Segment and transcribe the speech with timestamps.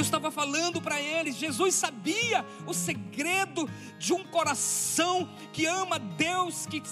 [0.00, 1.36] Deus estava falando para eles.
[1.36, 6.82] Jesus sabia o segredo de um coração que ama Deus, que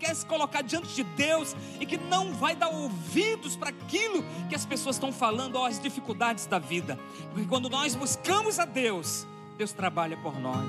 [0.00, 4.54] quer se colocar diante de Deus e que não vai dar ouvidos para aquilo que
[4.54, 6.98] as pessoas estão falando, ó, as dificuldades da vida.
[7.34, 9.26] Porque quando nós buscamos a Deus,
[9.58, 10.64] Deus trabalha por nós.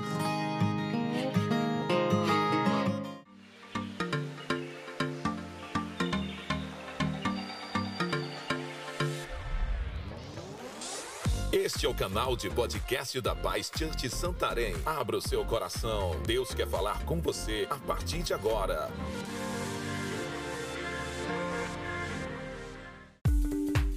[11.76, 14.74] Este é o canal de podcast da Paz Church Santarém.
[14.86, 16.18] Abra o seu coração.
[16.22, 18.90] Deus quer falar com você a partir de agora.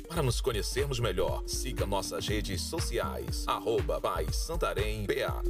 [0.09, 3.47] Para nos conhecermos melhor, siga nossas redes sociais.
[3.47, 5.41] Arroba Paz Santarém BA.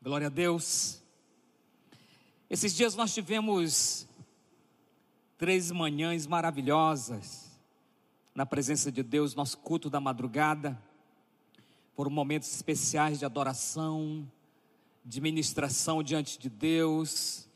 [0.00, 1.02] Glória a Deus.
[2.48, 4.06] Esses dias nós tivemos
[5.36, 7.47] três manhãs maravilhosas
[8.38, 10.80] na presença de Deus, nosso culto da madrugada.
[11.96, 14.30] Foram momentos especiais de adoração,
[15.04, 17.48] de ministração diante de Deus,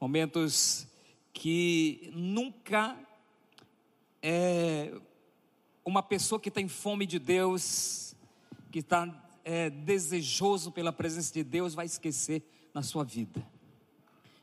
[0.00, 0.86] momentos
[1.30, 2.96] que nunca
[4.22, 4.98] é,
[5.84, 8.16] uma pessoa que tem fome de Deus,
[8.70, 13.46] que está é, desejoso pela presença de Deus, vai esquecer na sua vida.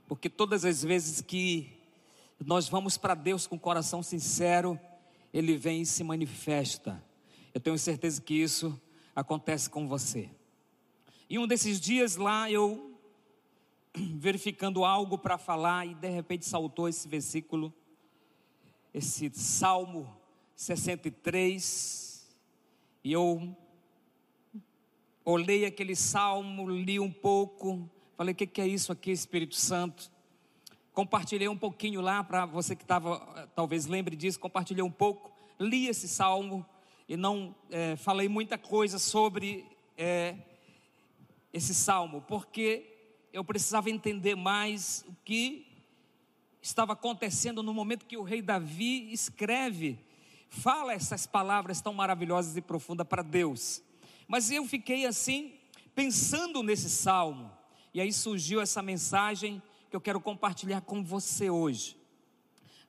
[0.07, 1.75] Porque todas as vezes que
[2.45, 4.79] nós vamos para Deus com o coração sincero,
[5.37, 7.03] Ele vem e se manifesta.
[7.53, 8.81] Eu tenho certeza que isso
[9.15, 10.31] acontece com você.
[11.29, 12.99] E um desses dias lá, eu
[13.95, 17.71] verificando algo para falar, e de repente saltou esse versículo,
[18.91, 20.11] esse Salmo
[20.55, 22.27] 63,
[23.03, 23.55] e eu
[25.23, 30.11] olhei aquele salmo, li um pouco, falei: o que, que é isso aqui, Espírito Santo?
[30.97, 35.31] Compartilhei um pouquinho lá para você que estava, eh, talvez lembre disso, compartilhei um pouco,
[35.59, 36.65] li esse salmo
[37.07, 39.63] e não é, falei muita coisa sobre
[39.95, 40.35] é,
[41.53, 42.83] esse salmo, porque
[43.31, 45.67] eu precisava entender mais o que
[46.63, 49.99] estava acontecendo no momento que o rei Davi escreve,
[50.49, 53.83] fala essas palavras tão maravilhosas e profundas para Deus.
[54.27, 55.53] Mas eu fiquei assim,
[55.93, 57.51] pensando nesse salmo,
[57.93, 61.97] e aí surgiu essa mensagem que eu quero compartilhar com você hoje.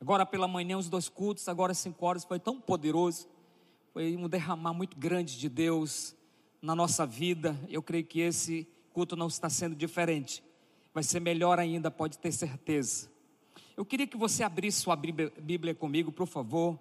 [0.01, 3.29] Agora pela manhã, os dois cultos, agora cinco horas, foi tão poderoso.
[3.93, 6.17] Foi um derramar muito grande de Deus
[6.61, 7.59] na nossa vida.
[7.69, 10.43] Eu creio que esse culto não está sendo diferente.
[10.93, 13.11] Vai ser melhor ainda, pode ter certeza.
[13.77, 16.79] Eu queria que você abrisse sua Bíblia comigo, por favor,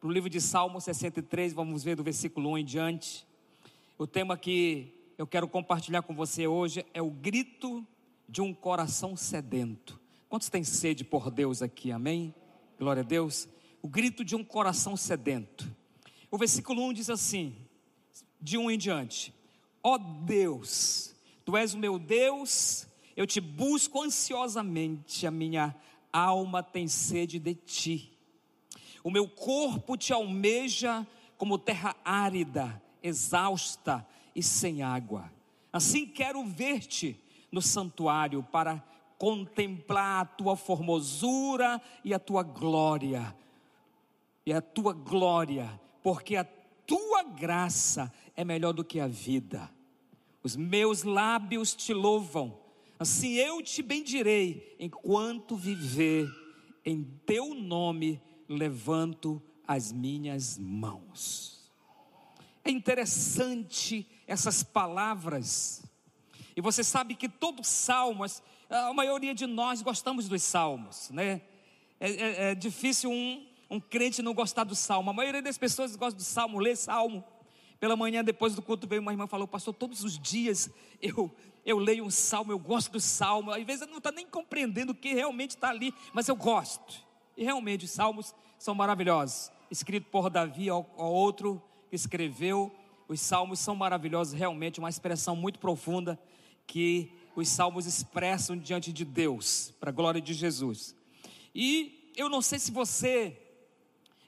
[0.00, 3.26] para o livro de Salmo 63, vamos ver do versículo 1 em diante.
[3.98, 7.86] O tema que eu quero compartilhar com você hoje é o grito
[8.30, 10.00] de um coração sedento.
[10.28, 11.90] Quantos têm sede por Deus aqui?
[11.90, 12.32] Amém?
[12.78, 13.48] Glória a Deus.
[13.82, 15.68] O grito de um coração sedento.
[16.30, 17.56] O versículo 1 diz assim:
[18.40, 19.34] de um em diante:
[19.82, 21.14] Ó oh Deus,
[21.44, 22.86] tu és o meu Deus,
[23.16, 25.74] eu te busco ansiosamente, a minha
[26.12, 28.16] alma tem sede de ti.
[29.02, 35.32] O meu corpo te almeja como terra árida, exausta e sem água.
[35.72, 37.18] Assim quero ver-te
[37.50, 38.82] no santuário para
[39.18, 43.36] contemplar a tua formosura e a tua glória.
[44.46, 49.70] E a tua glória, porque a tua graça é melhor do que a vida.
[50.42, 52.58] Os meus lábios te louvam,
[52.98, 56.28] assim eu te bendirei enquanto viver.
[56.84, 61.70] Em teu nome levanto as minhas mãos.
[62.64, 65.84] É interessante essas palavras
[66.60, 71.40] e você sabe que todos os salmos, a maioria de nós gostamos dos salmos, né?
[71.98, 75.08] É, é, é difícil um, um crente não gostar do salmo.
[75.08, 77.24] A maioria das pessoas gosta do salmo, lê salmo.
[77.78, 80.68] Pela manhã, depois do culto, veio uma irmã e falou: Pastor, todos os dias
[81.00, 81.34] eu,
[81.64, 83.52] eu leio um salmo, eu gosto do salmo.
[83.52, 87.02] Às vezes eu não está nem compreendendo o que realmente está ali, mas eu gosto.
[87.38, 89.50] E realmente os salmos são maravilhosos.
[89.70, 92.70] Escrito por Davi, ao, ao outro que escreveu.
[93.08, 96.20] Os salmos são maravilhosos, realmente, uma expressão muito profunda
[96.70, 100.94] que os salmos expressam diante de Deus, para a glória de Jesus.
[101.52, 103.36] E eu não sei se você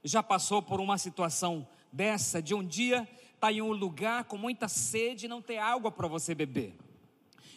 [0.03, 4.37] já passou por uma situação dessa, de um dia estar tá em um lugar com
[4.37, 6.75] muita sede e não ter água para você beber.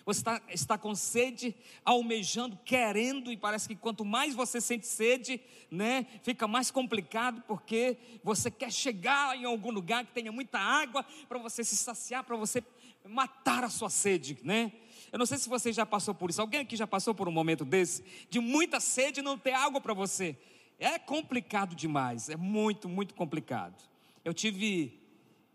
[0.05, 5.41] Você está, está com sede, almejando, querendo, e parece que quanto mais você sente sede,
[5.71, 11.03] né, fica mais complicado, porque você quer chegar em algum lugar que tenha muita água,
[11.27, 12.61] para você se saciar, para você
[13.07, 14.71] matar a sua sede, né?
[15.11, 16.41] Eu não sei se você já passou por isso.
[16.41, 19.79] Alguém aqui já passou por um momento desse, de muita sede e não ter água
[19.79, 20.37] para você?
[20.77, 23.81] É complicado demais, é muito, muito complicado.
[24.23, 24.99] Eu tive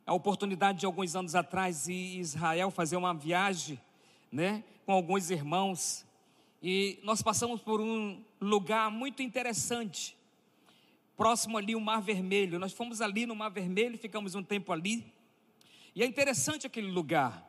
[0.07, 3.79] a oportunidade de alguns anos atrás em Israel fazer uma viagem,
[4.33, 6.07] né, com alguns irmãos,
[6.63, 10.17] e nós passamos por um lugar muito interessante,
[11.17, 12.59] próximo ali o Mar Vermelho.
[12.59, 15.13] Nós fomos ali no Mar Vermelho, ficamos um tempo ali,
[15.95, 17.47] e é interessante aquele lugar.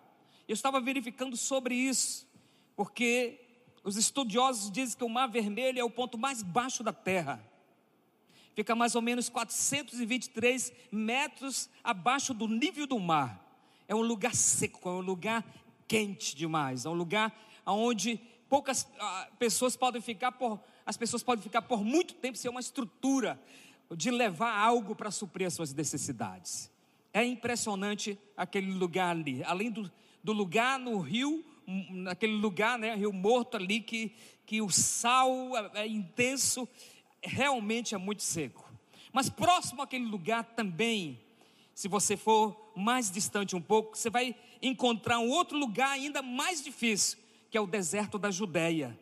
[0.48, 2.28] Eu estava verificando sobre isso,
[2.76, 3.40] porque
[3.84, 7.44] os estudiosos dizem que o Mar Vermelho é o ponto mais baixo da Terra.
[8.54, 13.40] Fica mais ou menos 423 metros abaixo do nível do mar.
[13.88, 15.46] É um lugar seco, é um lugar
[15.88, 17.34] quente demais, é um lugar
[17.66, 22.52] onde poucas ah, pessoas podem ficar por, as pessoas podem ficar por muito tempo sem
[22.52, 23.42] uma estrutura
[23.96, 26.70] de levar algo para suprir as suas necessidades.
[27.14, 29.44] É impressionante aquele lugar ali.
[29.44, 29.92] Além do,
[30.24, 31.44] do lugar no rio,
[31.90, 34.14] naquele lugar, né, rio morto ali, que,
[34.46, 35.30] que o sal
[35.74, 36.68] é, é intenso,
[37.22, 38.70] realmente é muito seco.
[39.12, 41.20] Mas próximo àquele lugar também,
[41.74, 46.64] se você for mais distante um pouco, você vai encontrar um outro lugar ainda mais
[46.64, 47.18] difícil,
[47.50, 48.98] que é o deserto da Judéia.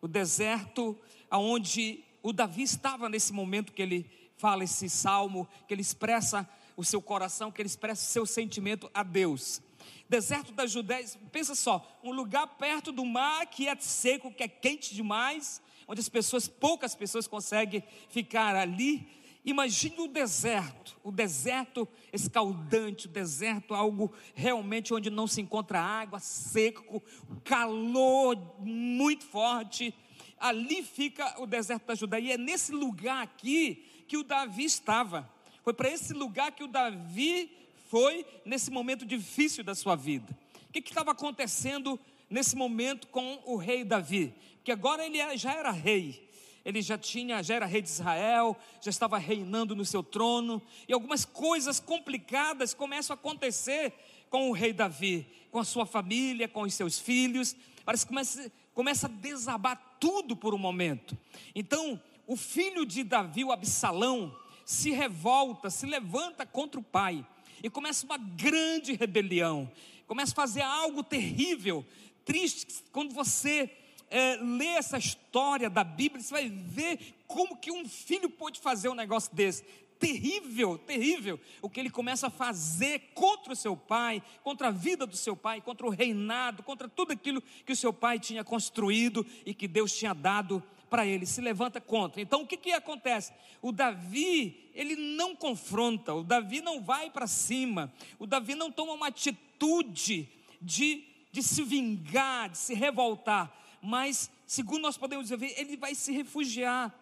[0.00, 0.98] O deserto
[1.30, 6.48] aonde o Davi estava nesse momento que ele fala esse salmo, que ele expressa
[6.80, 9.60] o seu coração, que ele expressa o seu sentimento a Deus.
[10.08, 14.48] Deserto da Judéia, pensa só, um lugar perto do mar que é seco, que é
[14.48, 19.06] quente demais, onde as pessoas, poucas pessoas conseguem ficar ali.
[19.44, 26.18] Imagine o deserto, o deserto escaldante, o deserto algo realmente onde não se encontra água,
[26.18, 27.02] seco,
[27.44, 29.94] calor muito forte.
[30.38, 35.28] Ali fica o deserto da Judéia, e é nesse lugar aqui que o Davi estava.
[35.62, 37.50] Foi para esse lugar que o Davi
[37.88, 40.36] foi nesse momento difícil da sua vida.
[40.68, 41.98] O que estava acontecendo
[42.28, 44.32] nesse momento com o rei Davi?
[44.56, 46.28] Porque agora ele já era rei.
[46.64, 50.92] Ele já tinha, já era rei de Israel, já estava reinando no seu trono, e
[50.92, 53.94] algumas coisas complicadas começam a acontecer
[54.28, 57.56] com o rei Davi, com a sua família, com os seus filhos.
[57.84, 61.16] Parece que começa, começa a desabar tudo por um momento.
[61.54, 64.36] Então, o filho de Davi, o Absalão,
[64.70, 67.26] se revolta, se levanta contra o pai
[67.60, 69.68] e começa uma grande rebelião.
[70.06, 71.84] Começa a fazer algo terrível,
[72.24, 72.84] triste.
[72.92, 73.68] Quando você
[74.08, 78.88] é, lê essa história da Bíblia, você vai ver como que um filho pode fazer
[78.88, 79.64] um negócio desse.
[79.98, 85.04] Terrível, terrível, o que ele começa a fazer contra o seu pai, contra a vida
[85.04, 89.26] do seu pai, contra o reinado, contra tudo aquilo que o seu pai tinha construído
[89.44, 92.20] e que Deus tinha dado para ele, se levanta contra.
[92.20, 93.32] Então o que, que acontece?
[93.62, 98.92] O Davi, ele não confronta, o Davi não vai para cima, o Davi não toma
[98.92, 100.28] uma atitude
[100.60, 106.12] de, de se vingar, de se revoltar, mas, segundo nós podemos ver, ele vai se
[106.12, 106.94] refugiar,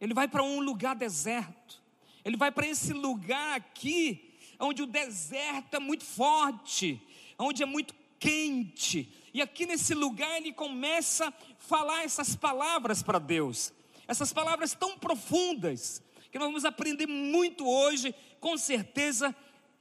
[0.00, 1.82] ele vai para um lugar deserto,
[2.24, 7.00] ele vai para esse lugar aqui, onde o deserto é muito forte,
[7.38, 13.18] onde é muito quente, e aqui nesse lugar ele começa a falar essas palavras para
[13.18, 13.72] Deus,
[14.08, 19.34] essas palavras tão profundas, que nós vamos aprender muito hoje, com certeza,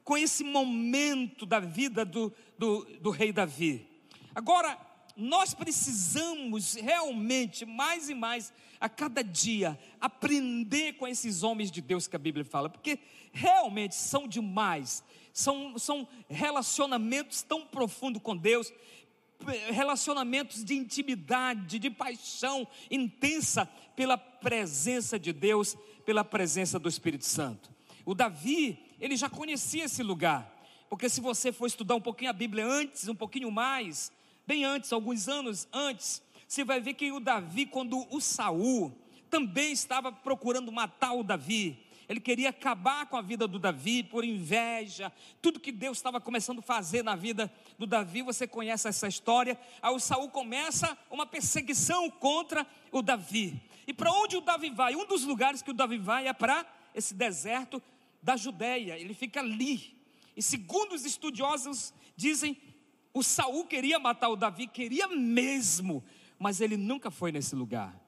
[0.03, 3.87] com esse momento da vida do, do, do rei Davi.
[4.33, 4.79] Agora,
[5.15, 12.07] nós precisamos realmente, mais e mais, a cada dia, aprender com esses homens de Deus
[12.07, 12.99] que a Bíblia fala, porque
[13.31, 15.03] realmente são demais,
[15.35, 18.71] são, são relacionamentos tão profundos com Deus,
[19.69, 25.75] relacionamentos de intimidade, de paixão intensa pela presença de Deus,
[26.05, 27.69] pela presença do Espírito Santo.
[28.05, 30.49] O Davi, ele já conhecia esse lugar,
[30.89, 34.13] porque se você for estudar um pouquinho a Bíblia antes, um pouquinho mais,
[34.47, 38.97] bem antes, alguns anos antes, você vai ver que o Davi, quando o Saul
[39.29, 44.23] também estava procurando matar o Davi, ele queria acabar com a vida do Davi por
[44.23, 49.07] inveja, tudo que Deus estava começando a fazer na vida do Davi, você conhece essa
[49.07, 49.59] história.
[49.81, 53.59] Aí o Saul começa uma perseguição contra o Davi.
[53.87, 54.95] E para onde o Davi vai?
[54.95, 57.81] Um dos lugares que o Davi vai é para esse deserto
[58.21, 58.97] da Judéia.
[58.97, 59.95] Ele fica ali.
[60.37, 62.57] E segundo os estudiosos dizem,
[63.13, 66.03] o Saul queria matar o Davi, queria mesmo,
[66.37, 68.04] mas ele nunca foi nesse lugar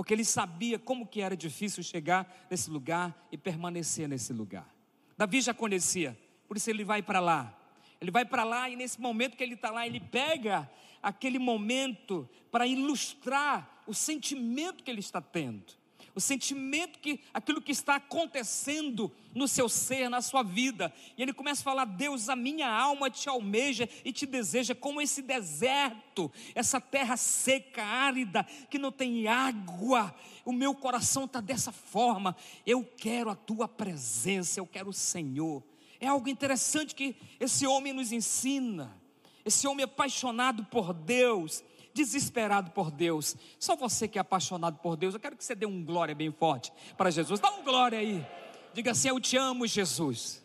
[0.00, 4.66] porque ele sabia como que era difícil chegar nesse lugar e permanecer nesse lugar.
[5.14, 7.54] Davi já conhecia, por isso ele vai para lá.
[8.00, 10.70] Ele vai para lá e nesse momento que ele está lá, ele pega
[11.02, 15.74] aquele momento para ilustrar o sentimento que ele está tendo.
[16.14, 20.92] O sentimento que aquilo que está acontecendo no seu ser, na sua vida.
[21.16, 25.00] E ele começa a falar: Deus, a minha alma te almeja e te deseja como
[25.00, 30.14] esse deserto, essa terra seca, árida, que não tem água.
[30.44, 32.36] O meu coração está dessa forma.
[32.66, 35.62] Eu quero a tua presença, eu quero o Senhor.
[36.00, 38.98] É algo interessante que esse homem nos ensina.
[39.44, 41.64] Esse homem apaixonado por Deus,
[42.04, 43.36] desesperado por Deus.
[43.58, 46.32] Só você que é apaixonado por Deus, eu quero que você dê um glória bem
[46.32, 47.40] forte para Jesus.
[47.40, 48.26] Dá um glória aí.
[48.72, 50.44] Diga assim: Eu te amo, Jesus.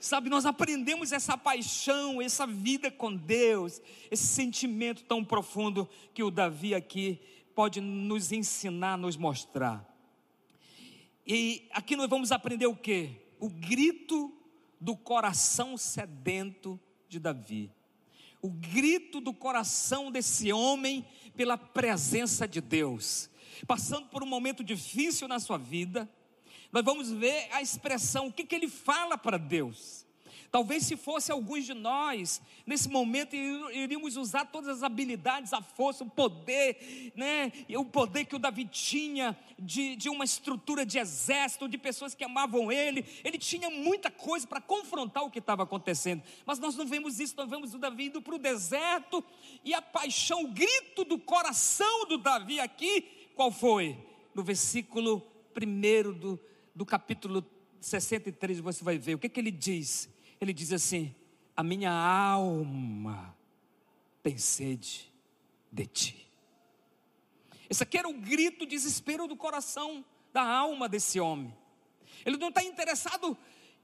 [0.00, 6.30] Sabe, nós aprendemos essa paixão, essa vida com Deus, esse sentimento tão profundo que o
[6.30, 7.20] Davi aqui
[7.52, 9.84] pode nos ensinar, nos mostrar.
[11.26, 13.10] E aqui nós vamos aprender o que?
[13.40, 14.32] O grito
[14.80, 17.72] do coração sedento de Davi
[18.40, 23.30] o grito do coração desse homem pela presença de Deus.
[23.66, 26.08] Passando por um momento difícil na sua vida,
[26.72, 30.06] nós vamos ver a expressão, o que, que ele fala para Deus.
[30.50, 36.04] Talvez se fosse alguns de nós, nesse momento iríamos usar todas as habilidades, a força,
[36.04, 37.52] o poder, né?
[37.76, 42.24] o poder que o Davi tinha de, de uma estrutura de exército, de pessoas que
[42.24, 43.04] amavam ele.
[43.22, 46.22] Ele tinha muita coisa para confrontar o que estava acontecendo.
[46.46, 49.22] Mas nós não vemos isso, nós vemos o Davi indo para o deserto
[49.62, 53.02] e a paixão, o grito do coração do Davi aqui,
[53.34, 53.98] qual foi?
[54.34, 55.22] No versículo
[55.54, 56.40] 1 do,
[56.74, 57.44] do capítulo
[57.82, 60.08] 63, você vai ver o que, que ele diz
[60.40, 61.14] ele diz assim:
[61.56, 63.36] A minha alma
[64.22, 65.12] tem sede
[65.70, 66.30] de ti.
[67.68, 71.54] Esse aqui era o grito, o desespero do coração, da alma desse homem.
[72.24, 73.36] Ele não está interessado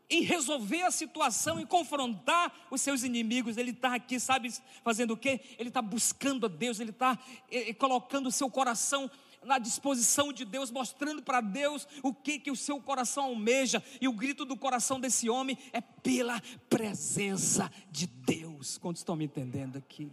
[0.09, 3.57] em resolver a situação, em confrontar os seus inimigos.
[3.57, 5.41] Ele está aqui, sabe, fazendo o quê?
[5.59, 7.19] Ele está buscando a Deus, ele está
[7.51, 9.11] eh, eh, colocando o seu coração
[9.45, 14.09] na disposição de Deus, mostrando para Deus o que que o seu coração almeja, e
[14.09, 18.79] o grito do coração desse homem é pela presença de Deus.
[18.79, 20.11] Quantos estão me entendendo aqui?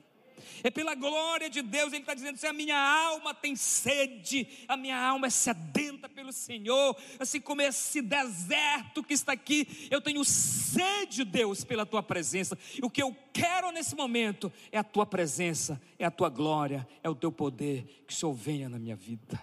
[0.63, 1.93] É pela glória de Deus.
[1.93, 6.31] Ele está dizendo assim: a minha alma tem sede, a minha alma é sedenta pelo
[6.31, 12.58] Senhor, assim como esse deserto que está aqui, eu tenho sede, Deus, pela tua presença.
[12.75, 16.88] E o que eu quero nesse momento é a tua presença, é a tua glória,
[17.03, 19.41] é o teu poder, que o Senhor venha na minha vida.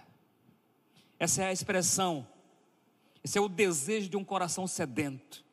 [1.19, 2.25] Essa é a expressão,
[3.23, 5.43] esse é o desejo de um coração sedento.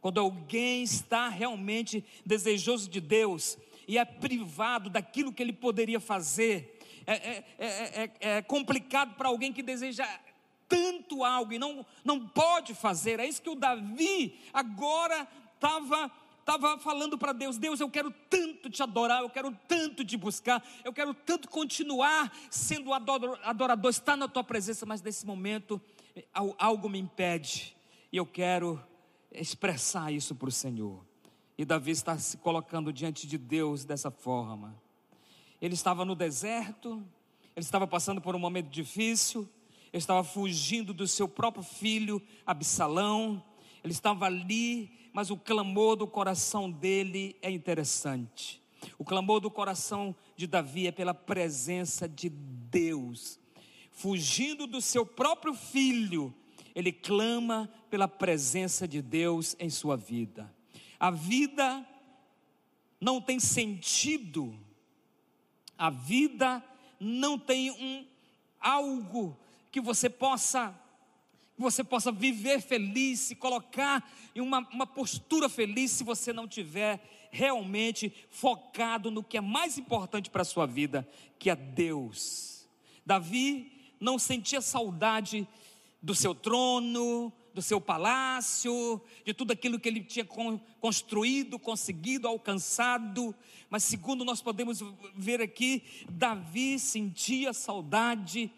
[0.00, 6.78] Quando alguém está realmente desejoso de Deus, e é privado daquilo que ele poderia fazer.
[7.06, 10.06] É, é, é, é complicado para alguém que deseja
[10.68, 13.20] tanto algo e não, não pode fazer.
[13.20, 16.10] É isso que o Davi agora estava
[16.44, 20.64] estava falando para Deus: Deus, eu quero tanto te adorar, eu quero tanto te buscar,
[20.84, 25.80] eu quero tanto continuar sendo adorador, estar na tua presença, mas nesse momento
[26.58, 27.74] algo me impede
[28.12, 28.80] e eu quero
[29.32, 31.04] expressar isso para o Senhor.
[31.56, 34.74] E Davi está se colocando diante de Deus dessa forma.
[35.60, 37.02] Ele estava no deserto,
[37.54, 39.48] ele estava passando por um momento difícil,
[39.92, 43.42] ele estava fugindo do seu próprio filho Absalão,
[43.82, 48.60] ele estava ali, mas o clamor do coração dele é interessante.
[48.98, 53.38] O clamor do coração de Davi é pela presença de Deus.
[53.92, 56.34] Fugindo do seu próprio filho,
[56.74, 60.52] ele clama pela presença de Deus em sua vida.
[60.98, 61.86] A vida
[63.00, 64.58] não tem sentido,
[65.76, 66.64] a vida
[66.98, 68.06] não tem um
[68.60, 69.36] algo
[69.70, 70.74] que você possa
[71.54, 76.48] que você possa viver feliz, se colocar em uma, uma postura feliz, se você não
[76.48, 81.08] tiver realmente focado no que é mais importante para a sua vida,
[81.38, 82.68] que é Deus.
[83.06, 83.70] Davi
[84.00, 85.46] não sentia saudade
[86.02, 90.26] do seu trono, do seu palácio, de tudo aquilo que ele tinha
[90.80, 93.34] construído, conseguido, alcançado.
[93.70, 94.82] Mas, segundo nós podemos
[95.14, 98.50] ver aqui, Davi sentia saudade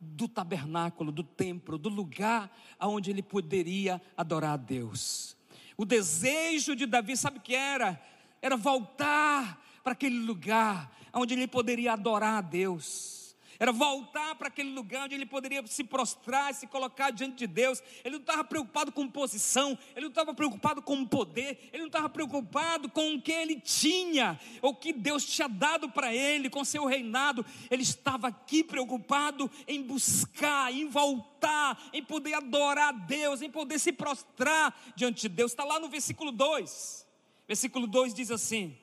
[0.00, 5.36] do tabernáculo, do templo, do lugar onde ele poderia adorar a Deus.
[5.76, 8.02] O desejo de Davi, sabe o que era?
[8.42, 13.25] Era voltar para aquele lugar onde ele poderia adorar a Deus
[13.58, 17.82] era voltar para aquele lugar onde ele poderia se prostrar, se colocar diante de Deus.
[18.04, 22.08] Ele não estava preocupado com posição, ele não estava preocupado com poder, ele não estava
[22.08, 26.84] preocupado com o que ele tinha, ou que Deus tinha dado para ele, com seu
[26.84, 27.44] reinado.
[27.70, 33.78] Ele estava aqui preocupado em buscar, em voltar, em poder adorar a Deus, em poder
[33.78, 35.52] se prostrar diante de Deus.
[35.52, 37.06] Está lá no versículo 2.
[37.48, 38.76] Versículo 2 diz assim: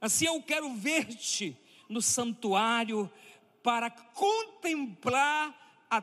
[0.00, 1.56] Assim eu quero ver-te
[1.88, 3.10] no santuário
[3.62, 5.54] para contemplar
[5.90, 6.02] a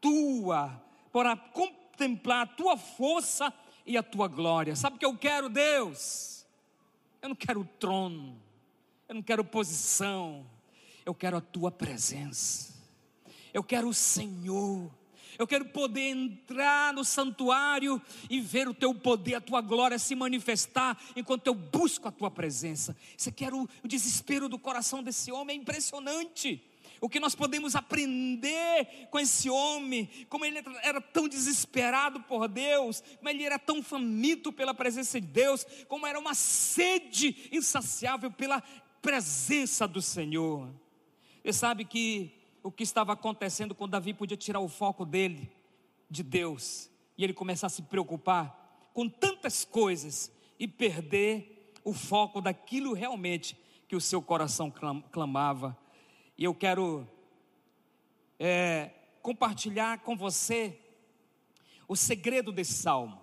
[0.00, 0.82] tua,
[1.12, 3.52] para contemplar a tua força
[3.86, 4.76] e a tua glória.
[4.76, 6.46] Sabe o que eu quero, Deus?
[7.20, 8.40] Eu não quero trono,
[9.08, 10.46] eu não quero posição,
[11.04, 12.74] eu quero a tua presença,
[13.52, 14.90] eu quero o Senhor.
[15.36, 20.14] Eu quero poder entrar no santuário e ver o teu poder, a tua glória se
[20.14, 22.96] manifestar enquanto eu busco a tua presença.
[23.26, 26.62] Aqui era o, o desespero do coração desse homem, é impressionante.
[27.00, 33.02] O que nós podemos aprender com esse homem, como ele era tão desesperado por Deus,
[33.18, 38.62] como ele era tão faminto pela presença de Deus, como era uma sede insaciável pela
[39.02, 40.72] presença do Senhor.
[41.42, 42.32] Você sabe que
[42.62, 45.52] o que estava acontecendo quando Davi podia tirar o foco dele
[46.08, 52.40] de Deus e ele começar a se preocupar com tantas coisas e perder o foco
[52.40, 54.72] daquilo realmente que o seu coração
[55.12, 55.76] clamava.
[56.36, 57.08] E eu quero
[58.38, 58.90] é,
[59.22, 60.78] compartilhar com você
[61.86, 63.20] o segredo desse salmo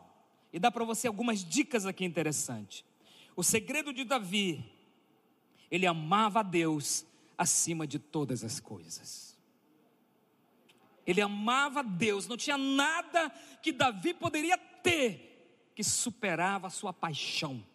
[0.54, 2.86] e dar para você algumas dicas aqui interessantes.
[3.36, 4.64] O segredo de Davi,
[5.70, 7.06] ele amava a Deus
[7.38, 9.38] acima de todas as coisas.
[11.06, 13.30] Ele amava Deus, não tinha nada
[13.62, 17.66] que Davi poderia ter que superava a sua paixão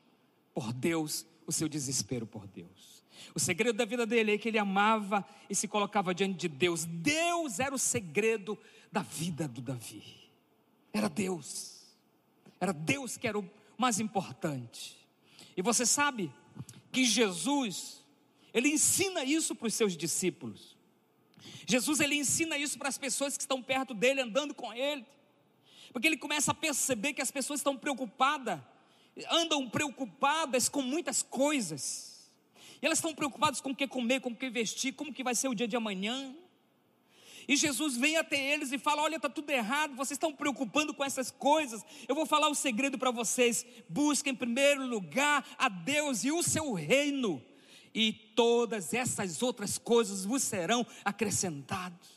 [0.55, 2.95] por Deus, o seu desespero por Deus.
[3.35, 6.85] O segredo da vida dele é que ele amava e se colocava diante de Deus.
[6.85, 8.58] Deus era o segredo
[8.90, 10.02] da vida do Davi.
[10.92, 11.82] Era Deus.
[12.61, 14.96] Era Deus que era o mais importante.
[15.56, 16.32] E você sabe
[16.90, 18.02] que Jesus,
[18.52, 20.76] ele ensina isso para os seus discípulos.
[21.66, 25.04] Jesus ele ensina isso para as pessoas que estão perto dele, andando com ele.
[25.92, 28.61] Porque ele começa a perceber que as pessoas estão preocupadas,
[29.30, 32.15] andam preocupadas com muitas coisas.
[32.80, 35.35] E elas estão preocupadas com o que comer, com o que vestir, como que vai
[35.35, 36.35] ser o dia de amanhã.
[37.49, 41.04] E Jesus vem até eles e fala: Olha, está tudo errado, vocês estão preocupando com
[41.04, 41.85] essas coisas.
[42.09, 43.64] Eu vou falar o segredo para vocês.
[43.88, 47.42] Busquem em primeiro lugar a Deus e o seu reino
[47.97, 52.15] e todas essas outras coisas vos serão acrescentadas.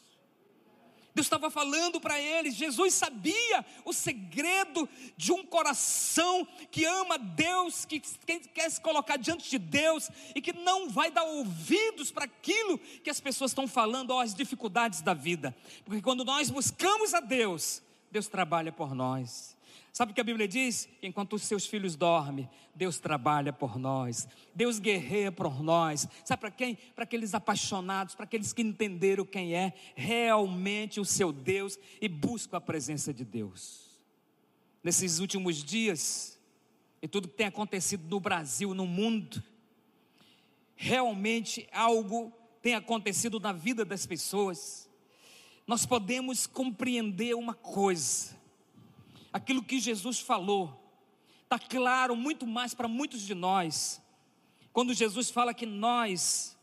[1.20, 7.84] Deus estava falando para eles, Jesus sabia o segredo de um coração que ama Deus,
[7.84, 12.78] que quer se colocar diante de Deus e que não vai dar ouvidos para aquilo
[12.78, 15.54] que as pessoas estão falando, ou as dificuldades da vida,
[15.84, 19.58] porque quando nós buscamos a Deus, Deus trabalha por nós.
[20.00, 20.88] Sabe o que a Bíblia diz?
[21.04, 26.08] Enquanto os seus filhos dormem, Deus trabalha por nós, Deus guerreia por nós.
[26.24, 26.76] Sabe para quem?
[26.96, 32.56] Para aqueles apaixonados, para aqueles que entenderam quem é realmente o seu Deus e buscam
[32.56, 34.00] a presença de Deus.
[34.82, 36.40] Nesses últimos dias,
[37.02, 39.44] e tudo que tem acontecido no Brasil, no mundo,
[40.78, 42.32] realmente algo
[42.62, 44.90] tem acontecido na vida das pessoas.
[45.68, 48.39] Nós podemos compreender uma coisa
[49.32, 50.92] aquilo que Jesus falou,
[51.44, 54.02] está claro muito mais para muitos de nós,
[54.72, 56.58] quando Jesus fala que nós,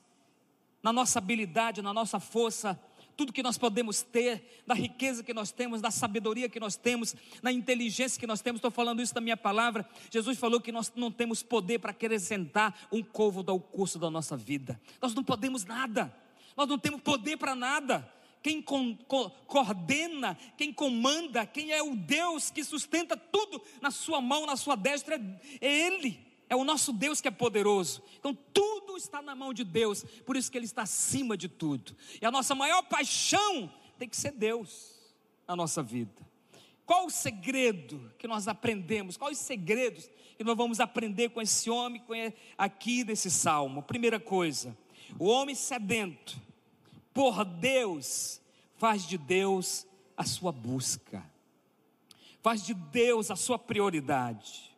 [0.83, 2.81] na nossa habilidade, na nossa força,
[3.17, 7.17] tudo que nós podemos ter, da riqueza que nós temos, da sabedoria que nós temos,
[7.43, 9.89] da inteligência que nós temos, estou falando isso da minha palavra.
[10.11, 14.37] Jesus falou que nós não temos poder para acrescentar um côvado ao curso da nossa
[14.37, 16.15] vida, nós não podemos nada,
[16.57, 18.16] nós não temos poder para nada
[18.47, 24.55] quem coordena, quem comanda, quem é o Deus que sustenta tudo na sua mão, na
[24.55, 25.17] sua destra,
[25.61, 26.25] é Ele.
[26.49, 28.05] É o nosso Deus que é poderoso.
[28.21, 31.97] Então tudo está na mão de Deus, por isso que Ele está acima de tudo.
[32.23, 34.95] E a nossa maior paixão tem que ser Deus
[35.49, 36.25] na nossa vida.
[36.85, 39.17] Qual o segredo que nós aprendemos?
[39.17, 42.01] Quais os segredos que nós vamos aprender com esse homem
[42.57, 43.83] aqui desse salmo?
[43.83, 44.79] Primeira coisa,
[45.19, 46.47] o homem sedento
[47.17, 48.43] por Deus,
[48.77, 51.25] faz de Deus a sua busca,
[52.43, 54.77] faz de Deus a sua prioridade.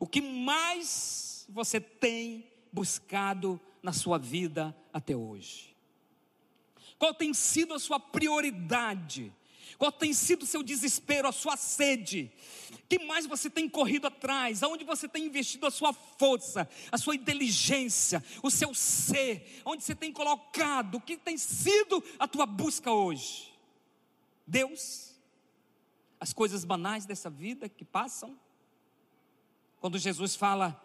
[0.00, 5.76] O que mais você tem buscado na sua vida até hoje?
[6.98, 9.32] Qual tem sido a sua prioridade?
[9.78, 12.32] Qual tem sido o seu desespero, a sua sede?
[12.88, 14.62] que mais você tem corrido atrás?
[14.62, 19.60] Aonde você tem investido a sua força, a sua inteligência, o seu ser?
[19.64, 20.96] Onde você tem colocado?
[20.96, 23.52] O que tem sido a tua busca hoje?
[24.46, 25.14] Deus?
[26.20, 28.38] As coisas banais dessa vida que passam?
[29.80, 30.80] Quando Jesus fala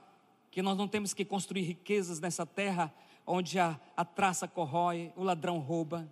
[0.50, 2.94] que nós não temos que construir riquezas nessa terra
[3.26, 6.12] onde a, a traça corrói, o ladrão rouba.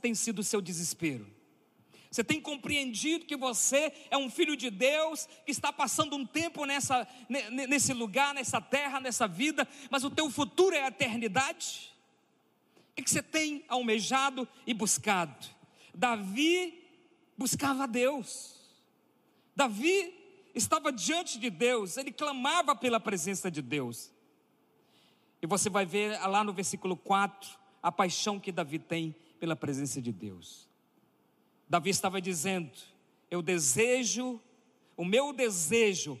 [0.00, 1.26] Tem sido o seu desespero?
[2.10, 6.64] Você tem compreendido que você é um filho de Deus, que está passando um tempo
[6.64, 11.94] nessa, nesse lugar, nessa terra, nessa vida, mas o teu futuro é a eternidade?
[12.98, 15.46] O que você tem almejado e buscado?
[15.94, 16.82] Davi
[17.36, 18.56] buscava a Deus.
[19.54, 20.14] Davi
[20.54, 24.10] estava diante de Deus, ele clamava pela presença de Deus.
[25.42, 30.00] E você vai ver lá no versículo 4 a paixão que Davi tem pela presença
[30.00, 30.68] de Deus.
[31.68, 32.70] Davi estava dizendo:
[33.30, 34.40] Eu desejo,
[34.96, 36.20] o meu desejo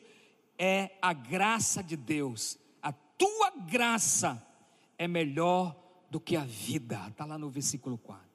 [0.58, 4.44] é a graça de Deus, a tua graça
[4.96, 5.76] é melhor
[6.10, 7.06] do que a vida.
[7.08, 8.26] Está lá no versículo 4.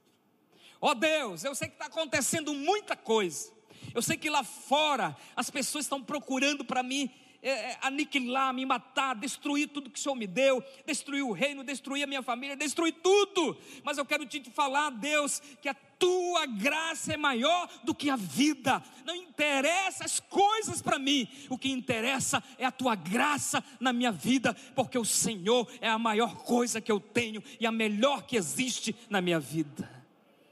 [0.80, 3.52] Ó oh Deus, eu sei que está acontecendo muita coisa.
[3.94, 7.12] Eu sei que lá fora as pessoas estão procurando para mim
[7.44, 11.62] é, é, aniquilar, me matar, destruir tudo que o Senhor me deu, destruir o reino,
[11.62, 13.58] destruir a minha família, destruir tudo.
[13.84, 18.16] Mas eu quero te falar, Deus, que a tua graça é maior do que a
[18.16, 18.82] vida.
[19.06, 24.12] Não interessa as coisas para mim, o que interessa é a tua graça na minha
[24.12, 28.38] vida, porque o Senhor é a maior coisa que eu tenho e a melhor que
[28.38, 29.92] existe na minha vida.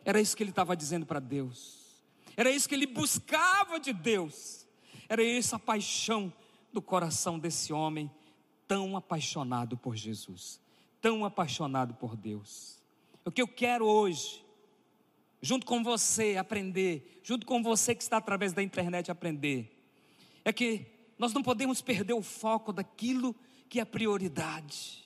[0.03, 1.79] Era isso que ele estava dizendo para Deus.
[2.35, 4.67] Era isso que ele buscava de Deus.
[5.07, 6.33] Era essa paixão
[6.71, 8.09] do coração desse homem
[8.67, 10.59] tão apaixonado por Jesus,
[11.01, 12.81] tão apaixonado por Deus.
[13.25, 14.43] O que eu quero hoje,
[15.41, 19.77] junto com você aprender, junto com você que está através da internet aprender,
[20.43, 23.35] é que nós não podemos perder o foco daquilo
[23.69, 25.03] que é prioridade.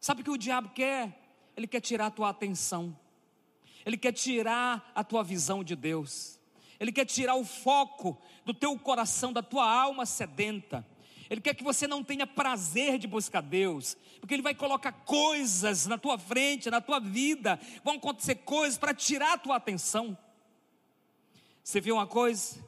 [0.00, 1.18] Sabe o que o diabo quer?
[1.56, 2.96] Ele quer tirar a tua atenção.
[3.86, 6.38] Ele quer tirar a tua visão de Deus.
[6.82, 10.84] Ele quer tirar o foco do teu coração, da tua alma sedenta.
[11.30, 15.86] Ele quer que você não tenha prazer de buscar Deus, porque Ele vai colocar coisas
[15.86, 20.18] na tua frente, na tua vida, vão acontecer coisas para tirar a tua atenção.
[21.62, 22.58] Você viu uma coisa?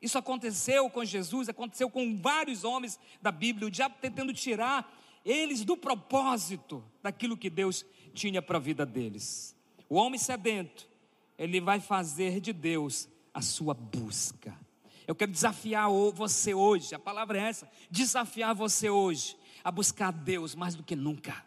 [0.00, 4.88] Isso aconteceu com Jesus, aconteceu com vários homens da Bíblia, o diabo tentando tirar
[5.24, 9.56] eles do propósito daquilo que Deus tinha para a vida deles.
[9.88, 10.88] O homem sedento,
[11.36, 13.08] ele vai fazer de Deus
[13.38, 14.58] a sua busca.
[15.06, 20.54] Eu quero desafiar você hoje, a palavra é essa: desafiar você hoje a buscar Deus
[20.54, 21.46] mais do que nunca.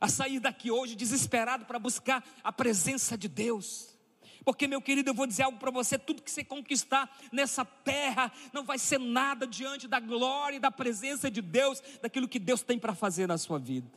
[0.00, 3.96] A sair daqui hoje desesperado para buscar a presença de Deus.
[4.44, 8.32] Porque, meu querido, eu vou dizer algo para você: tudo que você conquistar nessa terra
[8.52, 12.62] não vai ser nada diante da glória e da presença de Deus, daquilo que Deus
[12.62, 13.90] tem para fazer na sua vida.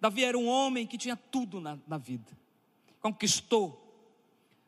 [0.00, 2.36] Davi era um homem que tinha tudo na, na vida,
[3.00, 3.83] conquistou,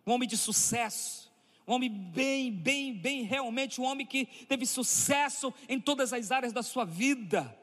[0.06, 1.32] um homem de sucesso,
[1.66, 6.52] um homem bem, bem, bem, realmente um homem que teve sucesso em todas as áreas
[6.52, 7.58] da sua vida,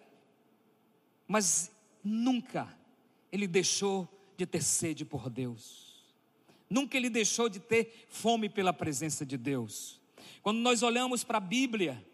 [1.25, 1.71] mas
[2.03, 2.77] nunca
[3.31, 6.03] ele deixou de ter sede por Deus,
[6.69, 10.01] nunca ele deixou de ter fome pela presença de Deus.
[10.41, 12.05] Quando nós olhamos para a Bíblia,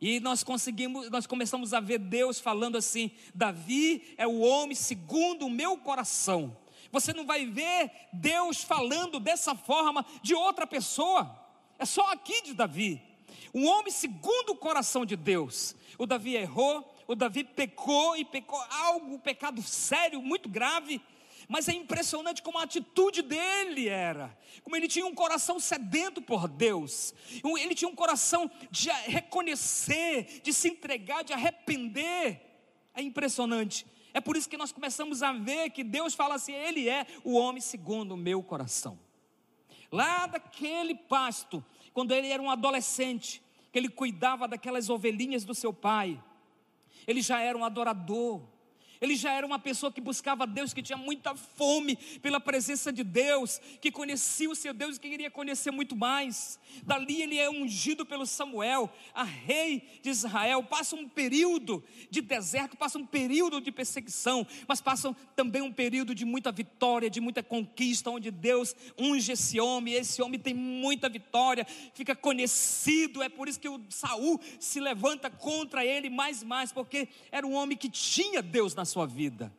[0.00, 5.46] e nós conseguimos, nós começamos a ver Deus falando assim: Davi é o homem segundo
[5.46, 6.56] o meu coração.
[6.90, 11.38] Você não vai ver Deus falando dessa forma de outra pessoa.
[11.78, 13.02] É só aqui de Davi.
[13.54, 15.74] Um homem segundo o coração de Deus.
[15.98, 21.00] O Davi errou, o Davi pecou e pecou algo, um pecado sério, muito grave.
[21.48, 26.46] Mas é impressionante como a atitude dele era, como ele tinha um coração sedento por
[26.46, 32.40] Deus, ele tinha um coração de reconhecer, de se entregar, de arrepender.
[32.94, 33.84] É impressionante.
[34.12, 37.36] É por isso que nós começamos a ver que Deus fala assim: Ele é o
[37.36, 38.98] homem segundo o meu coração.
[39.90, 43.42] Lá daquele pasto, quando ele era um adolescente,
[43.72, 46.22] que ele cuidava daquelas ovelhinhas do seu pai,
[47.06, 48.42] ele já era um adorador,
[49.00, 53.02] ele já era uma pessoa que buscava Deus, que tinha muita fome pela presença de
[53.02, 56.58] Deus, que conhecia o seu Deus e que queria conhecer muito mais.
[56.82, 60.62] Dali ele é ungido pelo Samuel, a rei de Israel.
[60.62, 66.14] Passa um período de deserto, passa um período de perseguição, mas passa também um período
[66.14, 69.94] de muita vitória, de muita conquista, onde Deus unge esse homem.
[69.94, 73.22] Esse homem tem muita vitória, fica conhecido.
[73.22, 77.46] É por isso que o Saul se levanta contra ele mais e mais, porque era
[77.46, 79.52] um homem que tinha Deus na sua vida.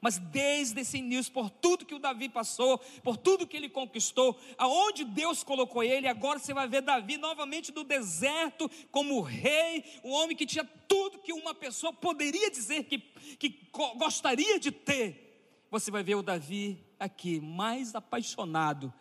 [0.00, 4.38] Mas desde esse início, por tudo que o Davi passou, por tudo que ele conquistou,
[4.58, 10.12] aonde Deus colocou ele, agora você vai ver Davi novamente no deserto, como rei, um
[10.12, 12.98] homem que tinha tudo que uma pessoa poderia dizer que,
[13.38, 15.66] que gostaria de ter.
[15.70, 18.92] Você vai ver o Davi aqui, mais apaixonado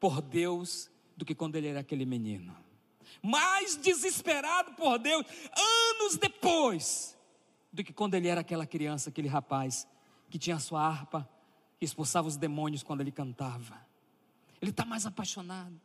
[0.00, 2.56] por Deus do que quando ele era aquele menino,
[3.20, 7.17] mais desesperado por Deus, anos depois
[7.72, 9.86] do que quando ele era aquela criança, aquele rapaz
[10.30, 11.28] que tinha a sua harpa,
[11.78, 13.80] que expulsava os demônios quando ele cantava.
[14.60, 15.80] Ele está mais apaixonado.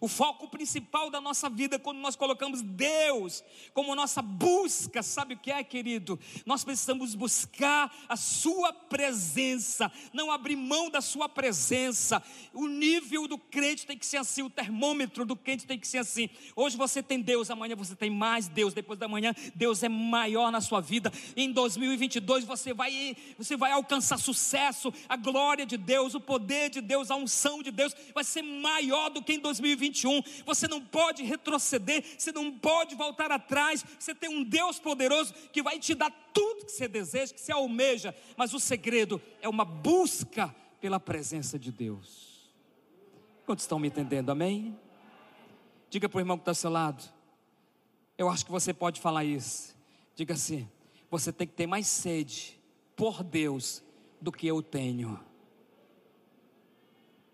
[0.00, 3.42] O foco principal da nossa vida, quando nós colocamos Deus
[3.74, 6.18] como nossa busca, sabe o que é, querido?
[6.46, 12.22] Nós precisamos buscar a Sua presença, não abrir mão da Sua presença.
[12.52, 15.98] O nível do crente tem que ser assim, o termômetro do crente tem que ser
[15.98, 16.28] assim.
[16.54, 20.52] Hoje você tem Deus, amanhã você tem mais Deus, depois da manhã Deus é maior
[20.52, 21.12] na sua vida.
[21.36, 26.80] Em 2022 você vai, você vai alcançar sucesso, a glória de Deus, o poder de
[26.80, 29.67] Deus, a unção de Deus vai ser maior do que em 2020.
[29.76, 30.22] 2021.
[30.44, 33.84] Você não pode retroceder, você não pode voltar atrás.
[33.98, 37.52] Você tem um Deus poderoso que vai te dar tudo que você deseja, que você
[37.52, 38.14] almeja.
[38.36, 42.50] Mas o segredo é uma busca pela presença de Deus.
[43.44, 44.30] Quantos estão me entendendo?
[44.30, 44.78] Amém?
[45.90, 47.02] Diga para o irmão que está ao seu lado.
[48.16, 49.76] Eu acho que você pode falar isso.
[50.14, 50.68] Diga assim:
[51.10, 52.60] você tem que ter mais sede
[52.94, 53.82] por Deus
[54.20, 55.18] do que eu tenho.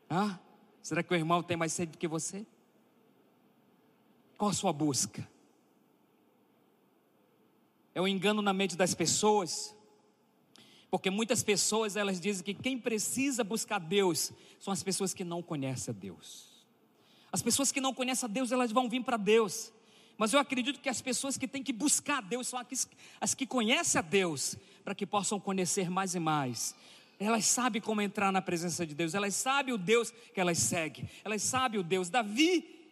[0.08, 0.38] Ah?
[0.84, 2.44] Será que o irmão tem mais sede do que você?
[4.36, 5.26] Qual a sua busca?
[7.94, 9.74] É um engano na mente das pessoas,
[10.90, 15.42] porque muitas pessoas elas dizem que quem precisa buscar Deus são as pessoas que não
[15.42, 16.52] conhecem a Deus.
[17.32, 19.72] As pessoas que não conhecem a Deus, elas vão vir para Deus.
[20.18, 22.60] Mas eu acredito que as pessoas que têm que buscar a Deus são
[23.18, 26.74] as que conhecem a Deus, para que possam conhecer mais e mais.
[27.24, 31.08] Elas sabem como entrar na presença de Deus, elas sabem o Deus que elas seguem,
[31.24, 32.10] elas sabem o Deus.
[32.10, 32.84] Davi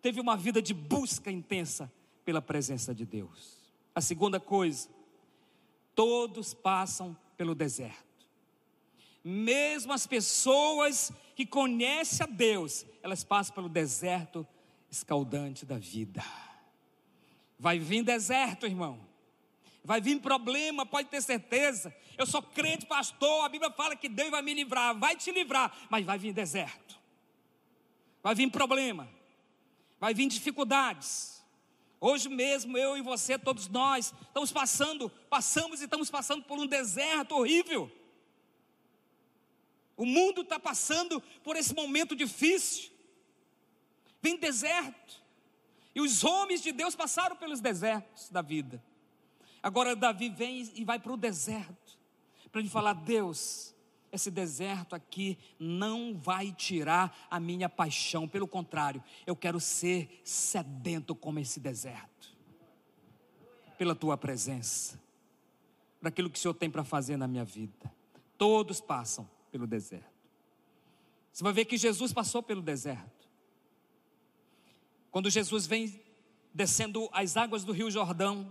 [0.00, 1.92] teve uma vida de busca intensa
[2.24, 3.58] pela presença de Deus.
[3.94, 4.88] A segunda coisa,
[5.94, 8.26] todos passam pelo deserto.
[9.24, 14.46] Mesmo as pessoas que conhecem a Deus, elas passam pelo deserto
[14.90, 16.24] escaldante da vida.
[17.58, 19.07] Vai vir deserto, irmão.
[19.88, 21.96] Vai vir problema, pode ter certeza.
[22.18, 23.46] Eu sou crente, pastor.
[23.46, 27.00] A Bíblia fala que Deus vai me livrar, vai te livrar, mas vai vir deserto.
[28.22, 29.08] Vai vir problema.
[29.98, 31.42] Vai vir dificuldades.
[31.98, 36.66] Hoje mesmo eu e você, todos nós, estamos passando, passamos e estamos passando por um
[36.66, 37.90] deserto horrível.
[39.96, 42.90] O mundo está passando por esse momento difícil.
[44.20, 45.22] Vem deserto.
[45.94, 48.86] E os homens de Deus passaram pelos desertos da vida.
[49.68, 51.98] Agora Davi vem e vai para o deserto,
[52.50, 53.74] para ele falar: Deus,
[54.10, 61.14] esse deserto aqui não vai tirar a minha paixão, pelo contrário, eu quero ser sedento
[61.14, 62.34] como esse deserto,
[63.76, 64.98] pela tua presença,
[66.00, 67.92] para aquilo que o Senhor tem para fazer na minha vida.
[68.38, 70.08] Todos passam pelo deserto.
[71.30, 73.28] Você vai ver que Jesus passou pelo deserto.
[75.10, 76.00] Quando Jesus vem
[76.54, 78.50] descendo as águas do Rio Jordão,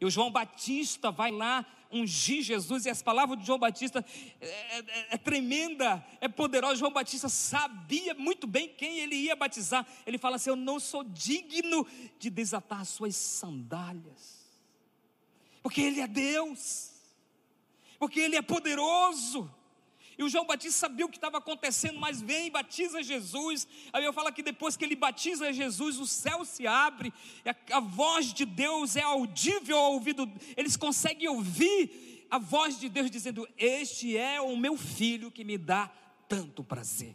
[0.00, 4.04] e o João Batista vai lá ungir Jesus, e as palavras de João Batista
[4.40, 6.76] é, é, é, tremenda, é poderosa.
[6.76, 9.86] João Batista sabia muito bem quem ele ia batizar.
[10.06, 11.86] Ele fala assim: Eu não sou digno
[12.18, 14.46] de desatar as suas sandálias,
[15.62, 16.92] porque Ele é Deus,
[17.98, 19.50] porque Ele é poderoso.
[20.18, 23.68] E o João Batista sabia o que estava acontecendo, mas vem e batiza Jesus.
[23.92, 27.12] Aí eu falo que depois que ele batiza Jesus, o céu se abre,
[27.44, 32.88] a, a voz de Deus é audível ao ouvido, eles conseguem ouvir a voz de
[32.88, 35.90] Deus dizendo: Este é o meu filho que me dá
[36.28, 37.14] tanto prazer.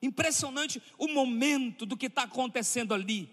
[0.00, 3.28] Impressionante o momento do que está acontecendo ali.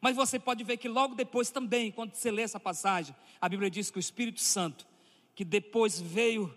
[0.00, 3.70] Mas você pode ver que logo depois também, quando você lê essa passagem, a Bíblia
[3.70, 4.86] diz que o Espírito Santo,
[5.34, 6.54] que depois veio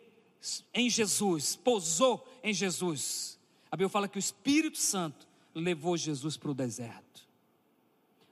[0.74, 3.38] em Jesus, pousou em Jesus.
[3.72, 7.28] A Bíblia fala que o Espírito Santo levou Jesus para o deserto.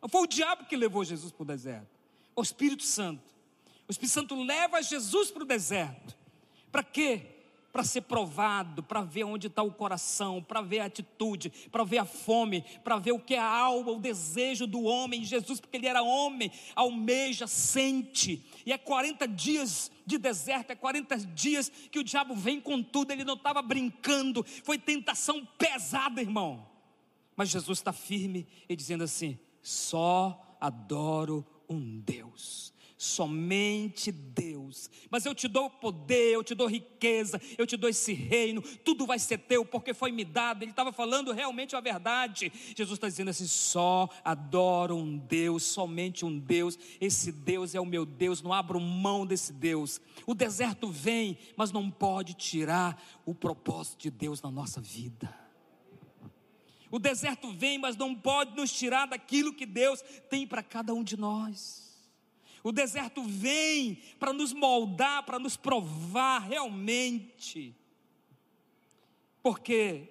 [0.01, 1.89] Não foi o diabo que levou Jesus para o deserto,
[2.35, 3.23] o Espírito Santo.
[3.87, 6.15] O Espírito Santo leva Jesus para o deserto.
[6.71, 7.36] Para quê?
[7.71, 11.99] Para ser provado, para ver onde está o coração, para ver a atitude, para ver
[11.99, 15.23] a fome, para ver o que é a alma, o desejo do homem.
[15.23, 18.45] Jesus, porque ele era homem, almeja, sente.
[18.65, 23.11] E é 40 dias de deserto, é 40 dias que o diabo vem com tudo,
[23.11, 26.67] ele não estava brincando, foi tentação pesada, irmão.
[27.35, 34.89] Mas Jesus está firme e dizendo assim: só adoro um Deus somente Deus.
[35.11, 39.05] Mas eu te dou poder, eu te dou riqueza, eu te dou esse reino, tudo
[39.05, 40.63] vai ser teu porque foi me dado.
[40.63, 42.51] Ele estava falando realmente a verdade.
[42.75, 46.77] Jesus está dizendo assim: só adoro um Deus, somente um Deus.
[46.99, 50.01] Esse Deus é o meu Deus, não abro mão desse Deus.
[50.25, 55.33] O deserto vem, mas não pode tirar o propósito de Deus na nossa vida.
[56.89, 61.03] O deserto vem, mas não pode nos tirar daquilo que Deus tem para cada um
[61.03, 61.86] de nós.
[62.67, 67.73] O deserto vem para nos moldar, para nos provar realmente.
[69.41, 70.09] Porque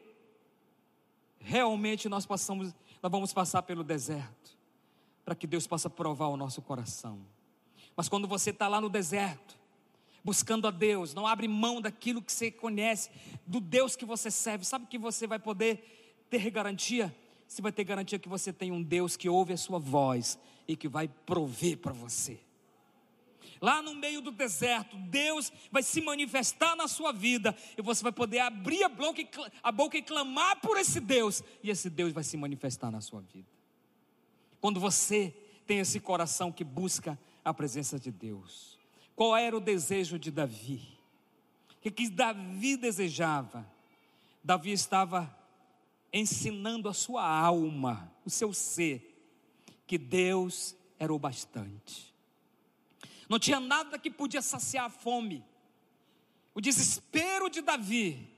[1.38, 4.56] realmente nós passamos, nós vamos passar pelo deserto,
[5.22, 7.20] para que Deus possa provar o nosso coração.
[7.94, 9.58] Mas quando você está lá no deserto,
[10.24, 13.10] buscando a Deus, não abre mão daquilo que você conhece,
[13.46, 17.14] do Deus que você serve, sabe que você vai poder ter garantia?
[17.46, 20.74] Você vai ter garantia que você tem um Deus que ouve a sua voz e
[20.74, 22.45] que vai prover para você.
[23.60, 28.12] Lá no meio do deserto, Deus vai se manifestar na sua vida e você vai
[28.12, 29.28] poder abrir a boca, e,
[29.62, 33.20] a boca e clamar por esse Deus, e esse Deus vai se manifestar na sua
[33.20, 33.48] vida.
[34.60, 35.34] Quando você
[35.66, 38.78] tem esse coração que busca a presença de Deus,
[39.14, 40.82] qual era o desejo de Davi?
[41.70, 43.66] O que, que Davi desejava?
[44.42, 45.34] Davi estava
[46.12, 49.14] ensinando a sua alma, o seu ser,
[49.86, 52.14] que Deus era o bastante.
[53.28, 55.44] Não tinha nada que podia saciar a fome.
[56.54, 58.28] O desespero de Davi.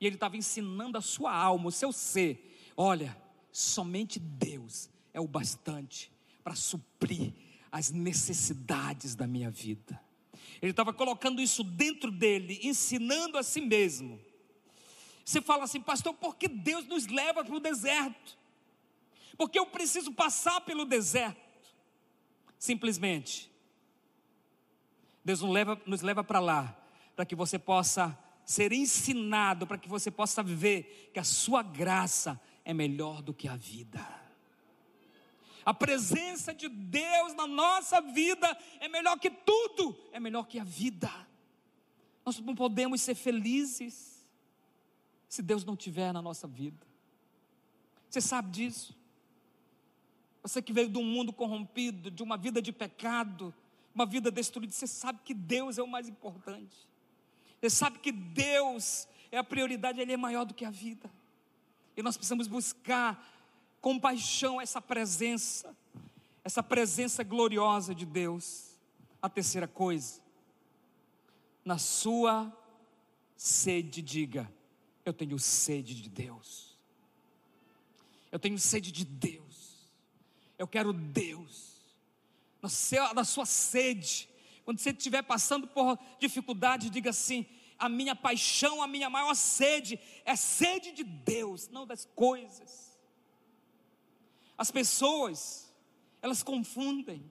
[0.00, 2.72] E ele estava ensinando a sua alma, o seu ser.
[2.76, 3.16] Olha,
[3.50, 6.12] somente Deus é o bastante
[6.44, 7.32] para suprir
[7.70, 10.00] as necessidades da minha vida.
[10.62, 14.20] Ele estava colocando isso dentro dele, ensinando a si mesmo.
[15.24, 18.38] Você fala assim, pastor, por que Deus nos leva para o deserto?
[19.36, 21.36] Porque eu preciso passar pelo deserto.
[22.58, 23.50] Simplesmente,
[25.28, 26.74] Deus nos leva, nos leva para lá,
[27.14, 32.40] para que você possa ser ensinado, para que você possa ver que a sua graça
[32.64, 34.00] é melhor do que a vida.
[35.66, 40.64] A presença de Deus na nossa vida é melhor que tudo, é melhor que a
[40.64, 41.12] vida.
[42.24, 44.26] Nós não podemos ser felizes
[45.28, 46.86] se Deus não tiver na nossa vida.
[48.08, 48.96] Você sabe disso?
[50.42, 53.54] Você que veio de um mundo corrompido, de uma vida de pecado,
[53.94, 56.76] uma vida destruída, você sabe que Deus é o mais importante.
[57.60, 61.10] Você sabe que Deus é a prioridade, Ele é maior do que a vida.
[61.96, 63.26] E nós precisamos buscar
[63.80, 65.76] com paixão essa presença,
[66.44, 68.68] essa presença gloriosa de Deus.
[69.20, 70.20] A terceira coisa,
[71.64, 72.56] na sua
[73.36, 74.48] sede, diga:
[75.04, 76.78] Eu tenho sede de Deus.
[78.30, 79.88] Eu tenho sede de Deus.
[80.56, 81.77] Eu quero Deus
[82.62, 84.28] na, seu, na sua sede,
[84.64, 87.46] quando você estiver passando por dificuldade, diga assim:
[87.78, 92.98] a minha paixão, a minha maior sede é sede de Deus, não das coisas.
[94.56, 95.72] As pessoas,
[96.20, 97.24] elas confundem,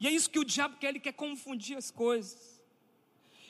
[0.00, 2.49] e é isso que o diabo quer, ele quer confundir as coisas.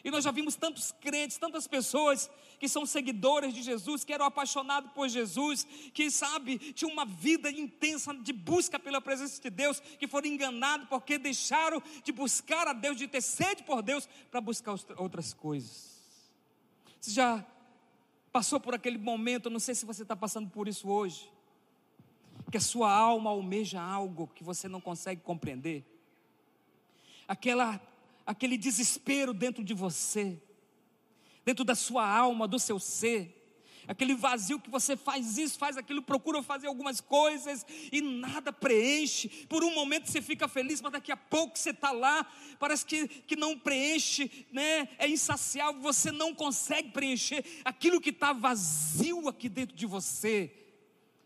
[0.02, 4.26] E nós já vimos tantos crentes, tantas pessoas que são seguidores de Jesus, que eram
[4.26, 9.80] apaixonados por Jesus, que sabe, tinham uma vida intensa de busca pela presença de Deus,
[9.80, 14.40] que foram enganados porque deixaram de buscar a Deus, de ter sede por Deus, para
[14.40, 16.00] buscar outras coisas.
[17.00, 17.44] Você já
[18.32, 21.30] passou por aquele momento, não sei se você está passando por isso hoje,
[22.50, 25.84] que a sua alma almeja algo que você não consegue compreender,
[27.26, 27.80] aquela
[28.26, 30.40] aquele desespero dentro de você,
[31.44, 33.40] dentro da sua alma, do seu ser,
[33.90, 39.28] aquele vazio que você faz isso, faz aquilo, procura fazer algumas coisas e nada preenche.
[39.48, 42.24] Por um momento você fica feliz, mas daqui a pouco você está lá,
[42.59, 44.88] parece que, que não preenche, né?
[44.96, 50.54] é insaciável, você não consegue preencher aquilo que está vazio aqui dentro de você.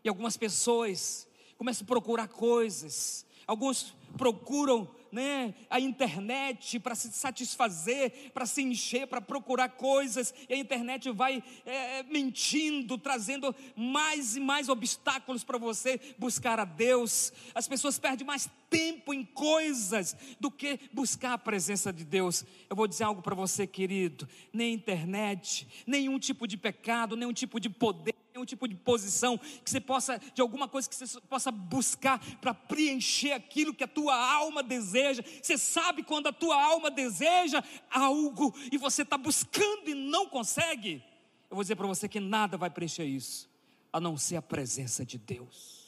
[0.03, 1.27] E algumas pessoas
[1.57, 9.07] começam a procurar coisas, alguns procuram né, a internet para se satisfazer, para se encher,
[9.07, 15.57] para procurar coisas, e a internet vai é, mentindo, trazendo mais e mais obstáculos para
[15.57, 17.31] você buscar a Deus.
[17.53, 22.43] As pessoas perdem mais tempo em coisas do que buscar a presença de Deus.
[22.69, 27.57] Eu vou dizer algo para você, querido: nem internet, nenhum tipo de pecado, nenhum tipo
[27.57, 31.49] de poder nenhum tipo de posição, que você possa, de alguma coisa que você possa
[31.51, 35.23] buscar para preencher aquilo que a tua alma deseja.
[35.41, 41.01] Você sabe quando a tua alma deseja algo e você está buscando e não consegue.
[41.49, 43.49] Eu vou dizer para você que nada vai preencher isso,
[43.91, 45.85] a não ser a presença de Deus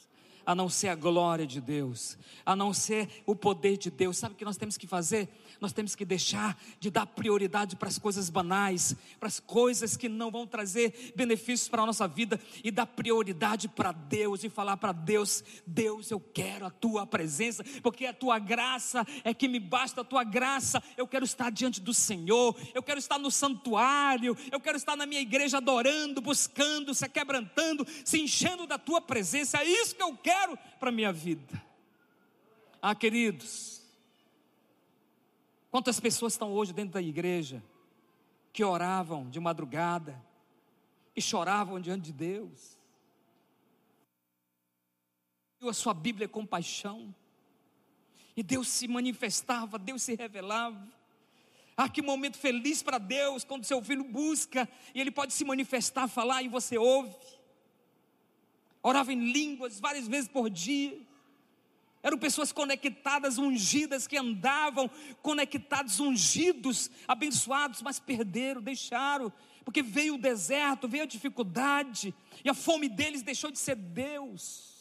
[0.48, 4.16] a não ser a glória de Deus, a não ser o poder de Deus.
[4.16, 5.28] Sabe o que nós temos que fazer?
[5.60, 10.08] Nós temos que deixar de dar prioridade para as coisas banais, para as coisas que
[10.08, 14.76] não vão trazer benefícios para a nossa vida e dar prioridade para Deus e falar
[14.76, 19.58] para Deus: Deus, eu quero a tua presença, porque a tua graça é que me
[19.58, 20.82] basta, a tua graça.
[20.96, 25.06] Eu quero estar diante do Senhor, eu quero estar no santuário, eu quero estar na
[25.06, 29.58] minha igreja adorando, buscando, se quebrantando, se enchendo da tua presença.
[29.58, 31.60] É isso que eu quero para a minha vida.
[32.80, 33.77] Ah, queridos,
[35.70, 37.62] Quantas pessoas estão hoje dentro da igreja
[38.52, 40.20] que oravam de madrugada
[41.14, 42.78] e choravam diante de Deus?
[45.66, 47.12] a sua Bíblia com paixão.
[48.36, 50.88] E Deus se manifestava, Deus se revelava.
[51.76, 56.06] Ah, que momento feliz para Deus quando seu filho busca e ele pode se manifestar,
[56.06, 57.14] falar e você ouve.
[58.82, 61.00] Orava em línguas várias vezes por dia.
[62.02, 64.88] Eram pessoas conectadas, ungidas, que andavam
[65.20, 69.32] conectados, ungidos, abençoados, mas perderam, deixaram,
[69.64, 74.78] porque veio o deserto, veio a dificuldade, e a fome deles deixou de ser Deus.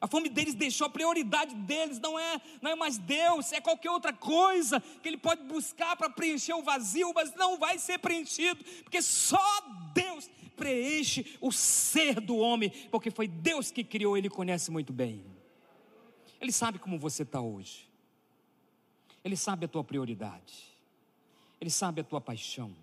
[0.00, 3.90] A fome deles deixou a prioridade deles, não é, não é mais Deus, é qualquer
[3.90, 8.62] outra coisa que ele pode buscar para preencher o vazio, mas não vai ser preenchido,
[8.84, 9.42] porque só
[9.92, 15.37] Deus preenche o ser do homem, porque foi Deus que criou, ele conhece muito bem.
[16.40, 17.88] Ele sabe como você está hoje.
[19.24, 20.76] Ele sabe a tua prioridade.
[21.60, 22.74] Ele sabe a tua paixão.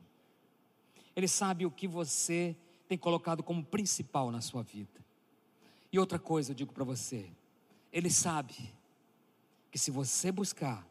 [1.16, 2.56] Ele sabe o que você
[2.88, 5.04] tem colocado como principal na sua vida.
[5.92, 7.30] E outra coisa eu digo para você:
[7.92, 8.54] Ele sabe
[9.72, 10.86] que se você buscar,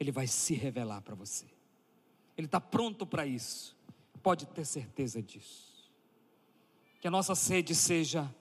[0.00, 1.46] Ele vai se revelar para você.
[2.36, 3.76] Ele está pronto para isso.
[4.22, 5.90] Pode ter certeza disso.
[7.00, 8.34] Que a nossa sede seja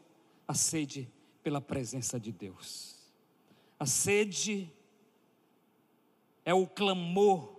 [0.47, 1.11] a sede
[1.43, 2.92] pela presença de Deus.
[3.83, 4.71] A sede
[6.45, 7.53] é o clamor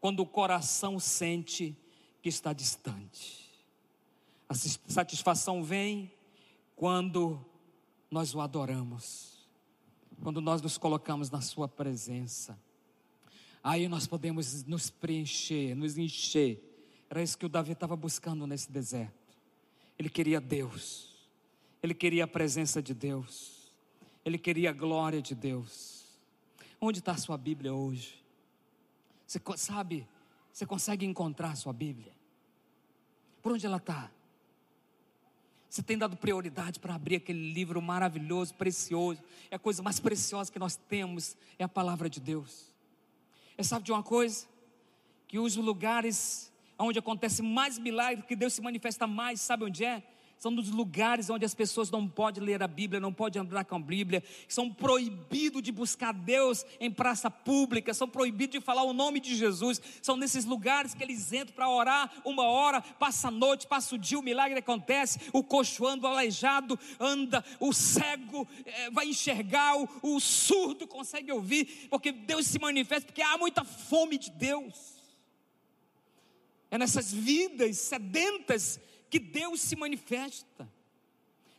[0.00, 1.76] quando o coração sente
[2.22, 3.50] que está distante.
[4.48, 6.10] A satisfação vem
[6.74, 7.38] quando
[8.10, 9.46] nós o adoramos,
[10.22, 12.58] quando nós nos colocamos na Sua presença.
[13.62, 16.62] Aí nós podemos nos preencher, nos encher.
[17.10, 19.36] Era isso que o Davi estava buscando nesse deserto.
[19.98, 21.14] Ele queria Deus,
[21.82, 23.61] ele queria a presença de Deus,
[24.24, 26.04] ele queria a glória de Deus.
[26.80, 28.22] Onde está a sua Bíblia hoje?
[29.26, 30.06] Você sabe,
[30.52, 32.12] você consegue encontrar sua Bíblia?
[33.40, 34.10] Por onde ela está?
[35.68, 39.22] Você tem dado prioridade para abrir aquele livro maravilhoso, precioso.
[39.50, 42.66] É a coisa mais preciosa que nós temos, é a palavra de Deus.
[43.56, 44.46] E sabe de uma coisa?
[45.26, 50.02] Que os lugares onde acontece mais milagre, que Deus se manifesta mais, sabe onde é?
[50.42, 53.76] São dos lugares onde as pessoas não podem ler a Bíblia, não podem andar com
[53.76, 58.92] a Bíblia, são proibidos de buscar Deus em praça pública, são proibidos de falar o
[58.92, 63.30] nome de Jesus, são nesses lugares que eles entram para orar uma hora, passa a
[63.30, 68.44] noite, passa o dia, o milagre acontece, o coxo anda, o aleijado anda, o cego
[68.64, 73.62] é, vai enxergar, o, o surdo consegue ouvir, porque Deus se manifesta, porque há muita
[73.62, 75.00] fome de Deus.
[76.68, 78.80] É nessas vidas sedentas
[79.12, 80.66] que Deus se manifesta.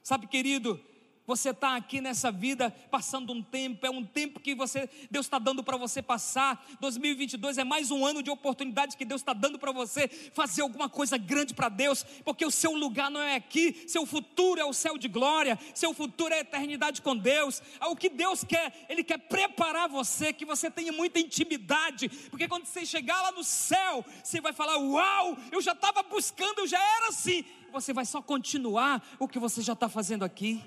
[0.02, 0.84] Sabe, querido,
[1.26, 5.40] você está aqui nessa vida passando um tempo, é um tempo que você Deus está
[5.40, 6.66] dando para você passar.
[6.80, 10.90] 2022 é mais um ano de oportunidade que Deus está dando para você fazer alguma
[10.90, 14.74] coisa grande para Deus, porque o seu lugar não é aqui, seu futuro é o
[14.74, 17.62] céu de glória, seu futuro é a eternidade com Deus.
[17.80, 22.48] Ah, o que Deus quer, Ele quer preparar você, que você tenha muita intimidade, porque
[22.48, 26.68] quando você chegar lá no céu, você vai falar: Uau, eu já estava buscando, eu
[26.68, 27.46] já era assim.
[27.72, 30.64] Você vai só continuar o que você já está fazendo aqui.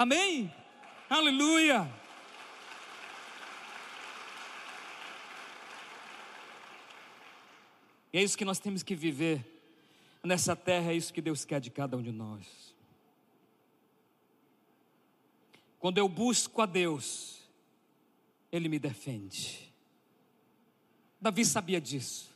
[0.00, 0.50] Amém?
[1.10, 1.86] Aleluia!
[8.10, 9.44] E é isso que nós temos que viver
[10.24, 12.74] nessa terra, é isso que Deus quer de cada um de nós.
[15.78, 17.42] Quando eu busco a Deus,
[18.50, 19.70] Ele me defende.
[21.20, 22.34] Davi sabia disso.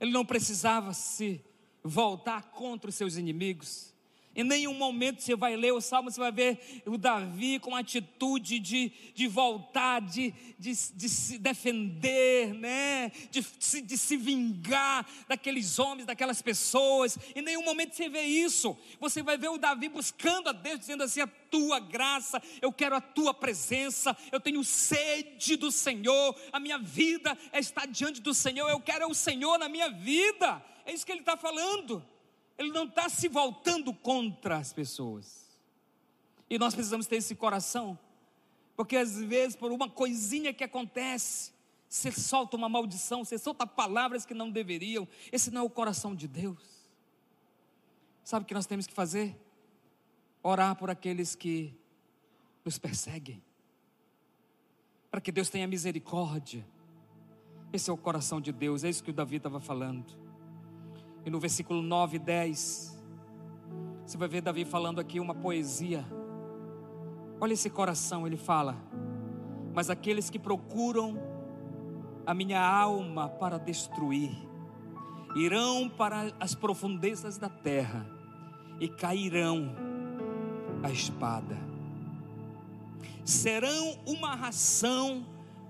[0.00, 1.44] Ele não precisava se
[1.84, 3.92] voltar contra os seus inimigos.
[4.34, 8.60] Em nenhum momento você vai ler o salmo, você vai ver o Davi com atitude
[8.60, 13.10] de, de voltar, de, de, de se defender, né?
[13.30, 17.18] de, de, de se vingar daqueles homens, daquelas pessoas.
[17.34, 18.78] Em nenhum momento você vê isso.
[19.00, 22.94] Você vai ver o Davi buscando a Deus, dizendo assim: a tua graça, eu quero
[22.94, 28.32] a tua presença, eu tenho sede do Senhor, a minha vida é estar diante do
[28.32, 30.64] Senhor, eu quero o Senhor na minha vida.
[30.86, 32.04] É isso que ele está falando.
[32.60, 35.48] Ele não está se voltando contra as pessoas.
[36.48, 37.98] E nós precisamos ter esse coração,
[38.76, 41.52] porque às vezes, por uma coisinha que acontece,
[41.88, 45.08] você solta uma maldição, você solta palavras que não deveriam.
[45.32, 46.86] Esse não é o coração de Deus.
[48.22, 49.34] Sabe o que nós temos que fazer?
[50.42, 51.74] Orar por aqueles que
[52.62, 53.42] nos perseguem,
[55.10, 56.66] para que Deus tenha misericórdia.
[57.72, 60.19] Esse é o coração de Deus, é isso que o Davi estava falando.
[61.24, 62.98] E no versículo 9 e 10,
[64.06, 66.04] você vai ver Davi falando aqui uma poesia.
[67.40, 68.76] Olha esse coração, ele fala:
[69.74, 71.18] Mas aqueles que procuram
[72.26, 74.30] a minha alma para destruir,
[75.36, 78.06] irão para as profundezas da terra
[78.80, 79.74] e cairão
[80.82, 81.56] a espada.
[83.24, 85.26] Serão uma ração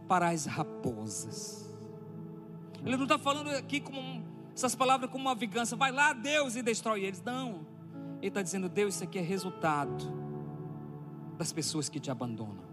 [0.08, 1.68] para as raposas.
[2.84, 4.29] Ele não está falando aqui como
[4.60, 5.74] essas palavras como uma vingança.
[5.74, 7.22] Vai lá, Deus, e destrói eles.
[7.22, 7.66] Não.
[8.18, 10.04] Ele está dizendo, Deus, isso aqui é resultado
[11.38, 12.68] das pessoas que te abandonam.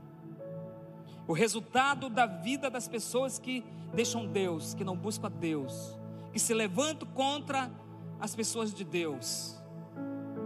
[1.26, 3.64] O resultado da vida das pessoas que
[3.94, 5.98] deixam Deus, que não buscam a Deus,
[6.34, 7.72] que se levantam contra
[8.20, 9.58] as pessoas de Deus.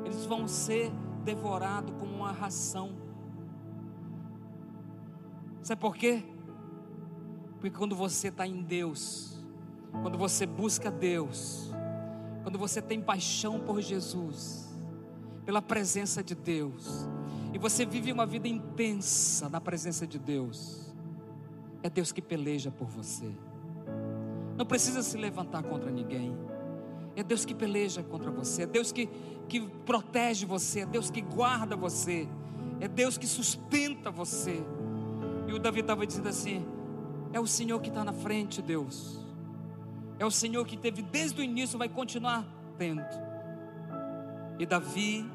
[0.06, 0.92] Eles vão ser
[1.24, 2.96] devorados como uma ração.
[5.64, 6.24] Sabe por quê?
[7.60, 9.41] Porque quando você está em Deus,
[10.02, 11.72] quando você busca Deus,
[12.44, 14.70] quando você tem paixão por Jesus,
[15.46, 17.08] pela presença de Deus,
[17.54, 20.94] e você vive uma vida intensa na presença de Deus,
[21.84, 23.32] é Deus que peleja por você.
[24.58, 26.38] Não precisa se levantar contra ninguém.
[27.16, 29.10] É Deus que peleja contra você, é Deus que,
[29.48, 32.28] que protege você, é Deus que guarda você,
[32.80, 34.64] é Deus que sustenta você.
[35.48, 36.66] E o Davi estava dizendo assim:
[37.34, 39.21] é o Senhor que está na frente, Deus.
[40.22, 42.46] É o Senhor que teve desde o início, vai continuar
[42.78, 43.04] tendo.
[44.60, 45.28] E Davi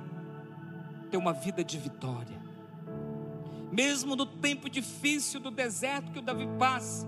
[1.10, 2.40] tem uma vida de vitória.
[3.72, 7.04] Mesmo no tempo difícil do deserto que o Davi passa,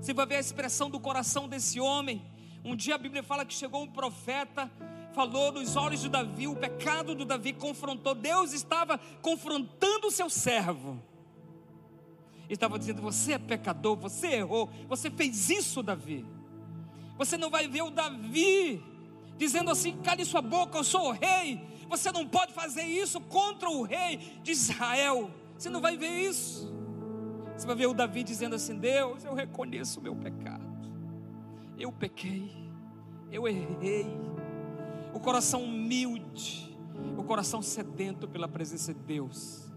[0.00, 2.20] você vai ver a expressão do coração desse homem.
[2.64, 4.68] Um dia a Bíblia fala que chegou um profeta,
[5.12, 8.16] falou nos olhos de Davi, o pecado do Davi confrontou.
[8.16, 11.00] Deus estava confrontando o seu servo.
[12.50, 16.26] Estava dizendo: Você é pecador, você errou, você fez isso, Davi.
[17.24, 18.82] Você não vai ver o Davi
[19.36, 21.60] dizendo assim: cale sua boca, eu sou o rei.
[21.88, 25.30] Você não pode fazer isso contra o rei de Israel.
[25.56, 26.74] Você não vai ver isso.
[27.56, 30.66] Você vai ver o Davi dizendo assim: Deus, eu reconheço o meu pecado.
[31.78, 32.50] Eu pequei,
[33.30, 34.06] eu errei.
[35.14, 36.76] O coração humilde,
[37.16, 39.70] o coração sedento pela presença de Deus.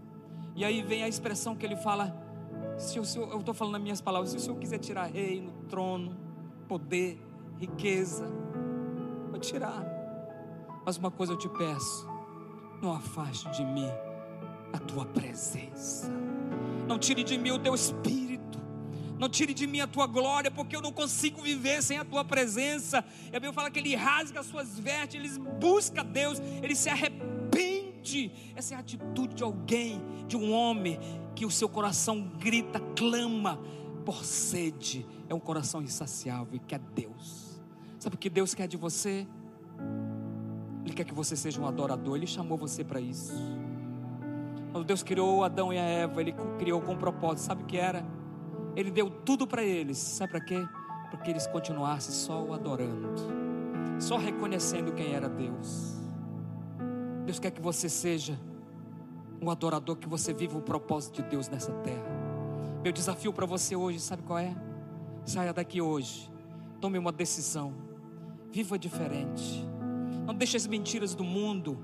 [0.56, 2.12] E aí vem a expressão que ele fala:
[2.76, 5.52] se o Senhor, eu estou falando nas minhas palavras, se o Senhor quiser tirar reino,
[5.68, 6.16] trono,
[6.66, 7.25] poder,
[7.58, 8.26] riqueza,
[9.30, 9.84] vou tirar.
[10.84, 12.08] Mas uma coisa eu te peço:
[12.80, 13.88] não afaste de mim
[14.72, 16.10] a tua presença.
[16.86, 18.36] Não tire de mim o teu espírito.
[19.18, 22.24] Não tire de mim a tua glória, porque eu não consigo viver sem a tua
[22.24, 23.04] presença.
[23.24, 26.90] E a Bíblia fala que ele rasga as suas vestes, ele busca Deus, ele se
[26.90, 28.30] arrepende.
[28.54, 31.00] Essa é a atitude de alguém, de um homem,
[31.34, 33.58] que o seu coração grita, clama
[34.04, 35.06] por sede.
[35.28, 37.45] É um coração insaciável e quer Deus.
[38.06, 39.26] Sabe o que Deus quer de você?
[40.84, 42.14] Ele quer que você seja um adorador.
[42.14, 43.34] Ele chamou você para isso.
[44.70, 47.46] Quando Deus criou Adão e a Eva, Ele criou com um propósito.
[47.46, 48.06] Sabe o que era?
[48.76, 49.98] Ele deu tudo para eles.
[49.98, 50.64] Sabe para quê?
[51.10, 53.08] Para que eles continuassem só o adorando,
[53.98, 55.96] só reconhecendo quem era Deus.
[57.24, 58.38] Deus quer que você seja
[59.42, 62.06] um adorador, que você viva o propósito de Deus nessa terra.
[62.84, 64.54] Meu desafio para você hoje, sabe qual é?
[65.24, 66.30] Saia daqui hoje,
[66.80, 67.85] tome uma decisão,
[68.56, 69.62] viva diferente.
[70.24, 71.78] Não deixe as mentiras do mundo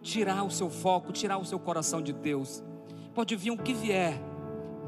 [0.00, 2.64] tirar o seu foco, tirar o seu coração de Deus.
[3.12, 4.18] Pode vir o que vier,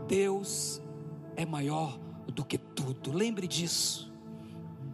[0.09, 0.81] Deus
[1.37, 1.99] é maior
[2.33, 3.13] do que tudo.
[3.13, 4.11] Lembre disso.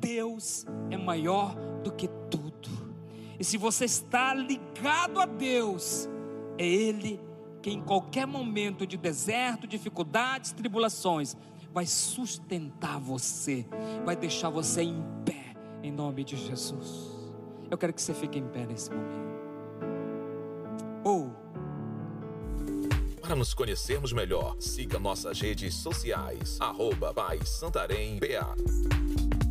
[0.00, 2.92] Deus é maior do que tudo.
[3.38, 6.08] E se você está ligado a Deus,
[6.58, 7.20] é Ele
[7.62, 11.36] que em qualquer momento de deserto, dificuldades, tribulações,
[11.72, 13.64] vai sustentar você,
[14.04, 15.31] vai deixar você em pé,
[15.82, 17.10] em nome de Jesus.
[17.70, 19.32] Eu quero que você fique em pé nesse momento.
[21.04, 21.26] Ou.
[21.28, 21.42] Oh.
[23.20, 26.58] Para nos conhecermos melhor, siga nossas redes sociais.
[26.60, 27.14] Arroba
[27.44, 29.41] Santarém BA.